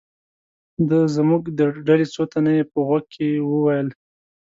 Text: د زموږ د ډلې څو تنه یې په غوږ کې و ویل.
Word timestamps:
د 0.89 0.91
زموږ 1.15 1.43
د 1.59 1.59
ډلې 1.87 2.07
څو 2.13 2.23
تنه 2.31 2.51
یې 2.57 2.63
په 2.71 2.79
غوږ 2.87 3.03
کې 3.13 3.27
و 3.49 3.51
ویل. 3.65 3.87